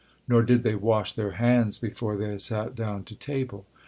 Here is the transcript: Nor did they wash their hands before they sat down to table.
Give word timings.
Nor 0.27 0.41
did 0.41 0.63
they 0.63 0.73
wash 0.73 1.13
their 1.13 1.33
hands 1.33 1.77
before 1.77 2.17
they 2.17 2.35
sat 2.39 2.73
down 2.73 3.03
to 3.03 3.13
table. 3.15 3.67